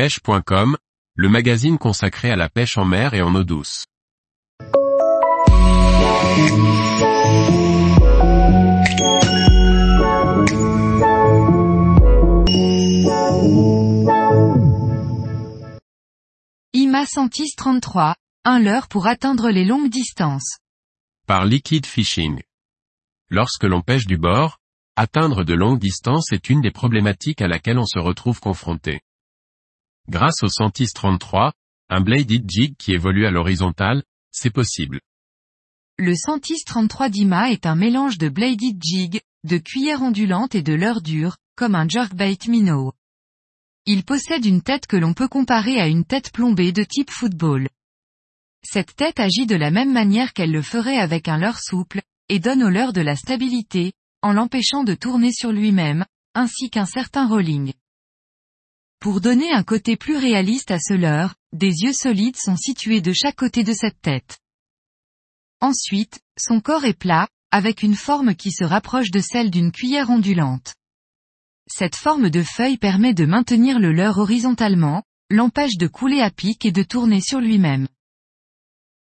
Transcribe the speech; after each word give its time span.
pêche.com, 0.00 0.78
le 1.14 1.28
magazine 1.28 1.76
consacré 1.76 2.30
à 2.30 2.36
la 2.36 2.48
pêche 2.48 2.78
en 2.78 2.86
mer 2.86 3.12
et 3.12 3.20
en 3.20 3.34
eau 3.34 3.44
douce. 3.44 3.84
IMA 16.72 17.04
Santis 17.04 17.52
33, 17.58 18.14
un 18.46 18.58
leurre 18.58 18.88
pour 18.88 19.06
atteindre 19.06 19.50
les 19.50 19.66
longues 19.66 19.90
distances. 19.90 20.60
Par 21.26 21.44
Liquid 21.44 21.84
Fishing. 21.84 22.40
Lorsque 23.28 23.64
l'on 23.64 23.82
pêche 23.82 24.06
du 24.06 24.16
bord, 24.16 24.60
atteindre 24.96 25.44
de 25.44 25.52
longues 25.52 25.78
distances 25.78 26.32
est 26.32 26.48
une 26.48 26.62
des 26.62 26.70
problématiques 26.70 27.42
à 27.42 27.48
laquelle 27.48 27.78
on 27.78 27.84
se 27.84 27.98
retrouve 27.98 28.40
confronté. 28.40 29.02
Grâce 30.10 30.42
au 30.42 30.48
Santis 30.48 30.88
33, 30.92 31.52
un 31.88 32.00
bladed 32.00 32.44
jig 32.50 32.74
qui 32.76 32.90
évolue 32.90 33.26
à 33.26 33.30
l'horizontale, 33.30 34.02
c'est 34.32 34.50
possible. 34.50 35.00
Le 35.98 36.16
Santis 36.16 36.64
33 36.66 37.10
d'IMA 37.10 37.52
est 37.52 37.64
un 37.64 37.76
mélange 37.76 38.18
de 38.18 38.28
bladed 38.28 38.82
jig, 38.82 39.20
de 39.44 39.58
cuillère 39.58 40.02
ondulante 40.02 40.56
et 40.56 40.62
de 40.62 40.72
leurre 40.74 41.00
dure, 41.00 41.36
comme 41.54 41.76
un 41.76 41.86
jerkbait 41.88 42.38
minnow. 42.48 42.92
Il 43.86 44.02
possède 44.02 44.44
une 44.44 44.62
tête 44.62 44.88
que 44.88 44.96
l'on 44.96 45.14
peut 45.14 45.28
comparer 45.28 45.80
à 45.80 45.86
une 45.86 46.04
tête 46.04 46.32
plombée 46.32 46.72
de 46.72 46.82
type 46.82 47.12
football. 47.12 47.68
Cette 48.64 48.96
tête 48.96 49.20
agit 49.20 49.46
de 49.46 49.54
la 49.54 49.70
même 49.70 49.92
manière 49.92 50.32
qu'elle 50.32 50.50
le 50.50 50.62
ferait 50.62 50.98
avec 50.98 51.28
un 51.28 51.38
leurre 51.38 51.62
souple, 51.62 52.02
et 52.28 52.40
donne 52.40 52.64
au 52.64 52.68
leurre 52.68 52.92
de 52.92 53.00
la 53.00 53.14
stabilité, 53.14 53.92
en 54.22 54.32
l'empêchant 54.32 54.82
de 54.82 54.94
tourner 54.94 55.30
sur 55.30 55.52
lui-même, 55.52 56.04
ainsi 56.34 56.68
qu'un 56.68 56.84
certain 56.84 57.28
rolling. 57.28 57.74
Pour 59.00 59.22
donner 59.22 59.50
un 59.50 59.62
côté 59.62 59.96
plus 59.96 60.18
réaliste 60.18 60.70
à 60.70 60.78
ce 60.78 60.92
leurre, 60.92 61.34
des 61.54 61.84
yeux 61.84 61.94
solides 61.94 62.36
sont 62.36 62.56
situés 62.56 63.00
de 63.00 63.14
chaque 63.14 63.36
côté 63.36 63.64
de 63.64 63.72
cette 63.72 63.98
tête. 64.02 64.38
Ensuite, 65.62 66.20
son 66.38 66.60
corps 66.60 66.84
est 66.84 66.98
plat, 66.98 67.26
avec 67.50 67.82
une 67.82 67.94
forme 67.94 68.34
qui 68.34 68.52
se 68.52 68.62
rapproche 68.62 69.10
de 69.10 69.20
celle 69.20 69.50
d'une 69.50 69.72
cuillère 69.72 70.10
ondulante. 70.10 70.74
Cette 71.66 71.96
forme 71.96 72.28
de 72.28 72.42
feuille 72.42 72.76
permet 72.76 73.14
de 73.14 73.24
maintenir 73.24 73.78
le 73.78 73.90
leurre 73.90 74.18
horizontalement, 74.18 75.02
l'empêche 75.30 75.78
de 75.78 75.86
couler 75.86 76.20
à 76.20 76.30
pic 76.30 76.66
et 76.66 76.72
de 76.72 76.82
tourner 76.82 77.22
sur 77.22 77.40
lui-même. 77.40 77.88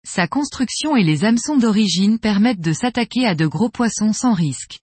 Sa 0.04 0.26
construction 0.26 0.96
et 0.96 1.04
les 1.04 1.24
hameçons 1.24 1.56
d'origine 1.56 2.18
permettent 2.18 2.60
de 2.60 2.72
s'attaquer 2.72 3.26
à 3.26 3.36
de 3.36 3.46
gros 3.46 3.70
poissons 3.70 4.12
sans 4.12 4.34
risque. 4.34 4.80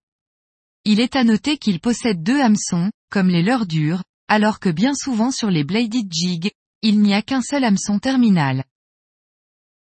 Il 0.86 1.02
est 1.02 1.18
à 1.18 1.26
noter 1.26 1.58
qu'il 1.58 1.82
possède 1.82 2.24
deux 2.24 2.40
hameçons, 2.40 2.92
comme 3.10 3.28
les 3.28 3.44
leurres 3.44 3.68
durs, 3.68 4.04
alors 4.32 4.62
que 4.62 4.70
bien 4.70 4.94
souvent 4.96 5.30
sur 5.30 5.50
les 5.52 5.66
bladed 5.66 6.08
jig, 6.10 6.52
il 6.82 7.02
n'y 7.02 7.14
a 7.14 7.22
qu'un 7.22 7.42
seul 7.42 7.66
hameçon 7.66 8.00
terminal. 8.00 8.64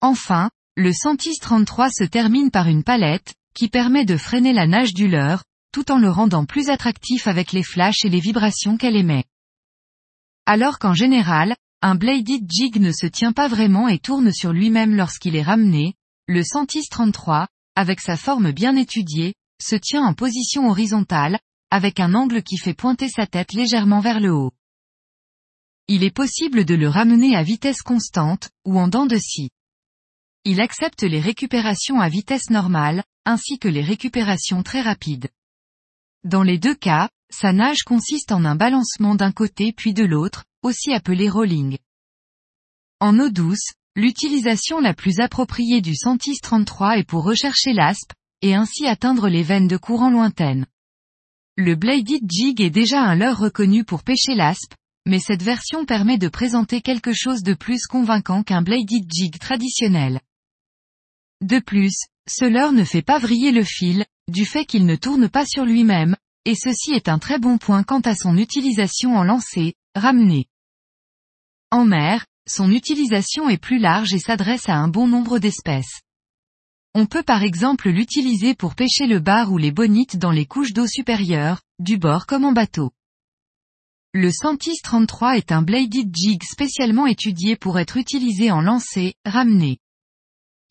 Enfin, 0.02 0.50
le 0.76 0.92
Santis 0.92 1.38
33 1.40 1.88
se 1.88 2.04
termine 2.04 2.50
par 2.50 2.68
une 2.68 2.84
palette, 2.84 3.32
qui 3.54 3.70
permet 3.70 4.04
de 4.04 4.18
freiner 4.18 4.52
la 4.52 4.66
nage 4.66 4.92
du 4.92 5.08
leurre, 5.08 5.44
tout 5.72 5.90
en 5.90 5.96
le 5.96 6.10
rendant 6.10 6.44
plus 6.44 6.68
attractif 6.68 7.26
avec 7.26 7.52
les 7.52 7.62
flashs 7.62 8.04
et 8.04 8.10
les 8.10 8.20
vibrations 8.20 8.76
qu'elle 8.76 8.96
émet. 8.96 9.24
Alors 10.44 10.78
qu'en 10.78 10.92
général, 10.92 11.56
un 11.80 11.94
bladed 11.94 12.44
jig 12.46 12.78
ne 12.78 12.92
se 12.92 13.06
tient 13.06 13.32
pas 13.32 13.48
vraiment 13.48 13.88
et 13.88 13.98
tourne 13.98 14.30
sur 14.30 14.52
lui-même 14.52 14.94
lorsqu'il 14.94 15.36
est 15.36 15.42
ramené, 15.42 15.94
le 16.28 16.44
Santis 16.44 16.88
33, 16.90 17.48
avec 17.76 17.98
sa 17.98 18.18
forme 18.18 18.52
bien 18.52 18.76
étudiée, 18.76 19.32
se 19.58 19.76
tient 19.76 20.04
en 20.04 20.12
position 20.12 20.68
horizontale, 20.68 21.38
avec 21.75 21.98
un 21.98 22.14
angle 22.14 22.44
qui 22.44 22.56
fait 22.56 22.72
pointer 22.72 23.08
sa 23.08 23.27
tête 23.27 23.53
légèrement 23.53 23.98
vers 23.98 24.20
le 24.20 24.33
haut. 24.33 24.53
Il 25.89 26.05
est 26.05 26.14
possible 26.14 26.64
de 26.64 26.77
le 26.77 26.89
ramener 26.89 27.34
à 27.34 27.42
vitesse 27.42 27.83
constante, 27.83 28.48
ou 28.64 28.78
en 28.78 28.86
dents 28.86 29.06
de 29.06 29.17
scie. 29.17 29.50
Il 30.45 30.61
accepte 30.61 31.02
les 31.02 31.19
récupérations 31.19 31.98
à 32.00 32.08
vitesse 32.08 32.48
normale, 32.50 33.02
ainsi 33.25 33.58
que 33.58 33.67
les 33.67 33.83
récupérations 33.83 34.63
très 34.63 34.83
rapides. 34.83 35.30
Dans 36.23 36.45
les 36.45 36.58
deux 36.58 36.77
cas, 36.77 37.11
sa 37.29 37.52
nage 37.52 37.83
consiste 37.83 38.30
en 38.30 38.45
un 38.45 38.55
balancement 38.55 39.17
d'un 39.17 39.33
côté 39.33 39.73
puis 39.73 39.95
de 39.95 40.05
l'autre, 40.05 40.45
aussi 40.63 40.92
appelé 40.92 41.29
rolling. 41.29 41.79
En 43.01 43.18
eau 43.18 43.30
douce, 43.30 43.73
l'utilisation 43.96 44.79
la 44.79 44.95
plus 44.95 45.18
appropriée 45.18 45.80
du 45.80 45.96
Santis 45.96 46.39
33 46.40 46.98
est 46.98 47.05
pour 47.05 47.24
rechercher 47.24 47.73
l'aspe, 47.73 48.13
et 48.42 48.55
ainsi 48.55 48.86
atteindre 48.86 49.29
les 49.29 49.42
veines 49.42 49.67
de 49.67 49.77
courant 49.77 50.11
lointaines. 50.11 50.67
Le 51.56 51.76
bladed 51.76 52.28
jig 52.28 52.60
est 52.60 52.70
déjà 52.70 53.00
un 53.00 53.14
leurre 53.14 53.38
reconnu 53.38 53.84
pour 53.84 54.02
pêcher 54.02 54.34
l'aspe, 54.34 54.74
mais 55.06 55.20
cette 55.20 55.42
version 55.42 55.84
permet 55.84 56.18
de 56.18 56.26
présenter 56.26 56.80
quelque 56.80 57.12
chose 57.12 57.44
de 57.44 57.54
plus 57.54 57.86
convaincant 57.86 58.42
qu'un 58.42 58.60
bladed 58.60 59.04
jig 59.08 59.38
traditionnel. 59.38 60.20
De 61.42 61.60
plus, 61.60 61.94
ce 62.28 62.44
leurre 62.44 62.72
ne 62.72 62.82
fait 62.82 63.02
pas 63.02 63.20
vriller 63.20 63.52
le 63.52 63.62
fil, 63.62 64.04
du 64.26 64.46
fait 64.46 64.64
qu'il 64.64 64.84
ne 64.84 64.96
tourne 64.96 65.28
pas 65.28 65.46
sur 65.46 65.64
lui-même, 65.64 66.16
et 66.44 66.56
ceci 66.56 66.90
est 66.92 67.08
un 67.08 67.20
très 67.20 67.38
bon 67.38 67.56
point 67.56 67.84
quant 67.84 68.00
à 68.00 68.16
son 68.16 68.36
utilisation 68.36 69.16
en 69.16 69.22
lancer, 69.22 69.74
ramené. 69.94 70.46
En 71.70 71.84
mer, 71.84 72.26
son 72.48 72.72
utilisation 72.72 73.48
est 73.48 73.58
plus 73.58 73.78
large 73.78 74.12
et 74.12 74.18
s'adresse 74.18 74.68
à 74.68 74.74
un 74.74 74.88
bon 74.88 75.06
nombre 75.06 75.38
d'espèces. 75.38 76.00
On 76.96 77.06
peut 77.06 77.24
par 77.24 77.42
exemple 77.42 77.90
l'utiliser 77.90 78.55
pour 78.55 78.77
pêcher 78.77 79.08
le 79.08 79.18
bar 79.18 79.50
ou 79.50 79.58
les 79.58 79.72
bonites 79.72 80.16
dans 80.16 80.30
les 80.30 80.46
couches 80.46 80.72
d'eau 80.72 80.86
supérieures, 80.86 81.60
du 81.80 81.98
bord 81.98 82.27
comme 82.27 82.44
en 82.44 82.52
bateau. 82.52 82.92
Le 84.12 84.30
Santis 84.30 84.78
33 84.80 85.38
est 85.38 85.50
un 85.50 85.62
bladed 85.62 86.14
jig 86.14 86.40
spécialement 86.44 87.06
étudié 87.06 87.56
pour 87.56 87.80
être 87.80 87.96
utilisé 87.96 88.52
en 88.52 88.60
lancer, 88.60 89.14
ramené. 89.24 89.78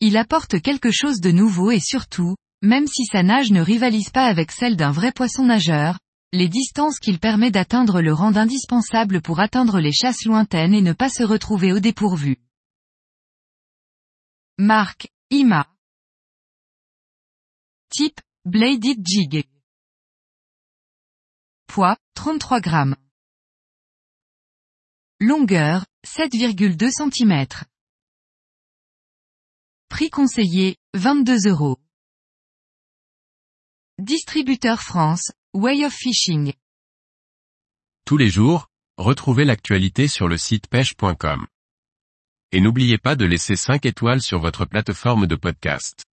Il 0.00 0.16
apporte 0.16 0.62
quelque 0.62 0.90
chose 0.90 1.20
de 1.20 1.30
nouveau 1.30 1.70
et 1.70 1.80
surtout, 1.80 2.36
même 2.62 2.86
si 2.86 3.04
sa 3.04 3.22
nage 3.22 3.50
ne 3.50 3.60
rivalise 3.60 4.08
pas 4.08 4.24
avec 4.24 4.50
celle 4.50 4.76
d'un 4.76 4.92
vrai 4.92 5.12
poisson 5.12 5.44
nageur, 5.44 5.98
les 6.32 6.48
distances 6.48 7.00
qu'il 7.00 7.18
permet 7.18 7.50
d'atteindre 7.50 8.00
le 8.00 8.14
rendent 8.14 8.38
indispensable 8.38 9.20
pour 9.20 9.40
atteindre 9.40 9.78
les 9.78 9.92
chasses 9.92 10.24
lointaines 10.24 10.72
et 10.72 10.80
ne 10.80 10.94
pas 10.94 11.10
se 11.10 11.22
retrouver 11.22 11.74
au 11.74 11.80
dépourvu. 11.80 12.38
Marque, 14.56 15.08
IMA. 15.30 15.66
Type, 17.96 18.20
Bladed 18.44 19.06
Jig. 19.06 19.44
Poids, 21.68 21.96
33 22.16 22.60
grammes. 22.60 22.96
Longueur, 25.20 25.86
7,2 26.04 26.90
cm. 26.90 27.46
Prix 29.88 30.10
conseillé, 30.10 30.76
22 30.94 31.46
euros. 31.46 31.78
Distributeur 34.00 34.82
France, 34.82 35.30
Way 35.54 35.84
of 35.84 35.94
Fishing. 35.94 36.52
Tous 38.04 38.16
les 38.16 38.28
jours, 38.28 38.66
retrouvez 38.96 39.44
l'actualité 39.44 40.08
sur 40.08 40.26
le 40.26 40.36
site 40.36 40.66
pêche.com. 40.66 41.46
Et 42.50 42.60
n'oubliez 42.60 42.98
pas 42.98 43.14
de 43.14 43.24
laisser 43.24 43.54
5 43.54 43.86
étoiles 43.86 44.20
sur 44.20 44.40
votre 44.40 44.64
plateforme 44.64 45.28
de 45.28 45.36
podcast. 45.36 46.04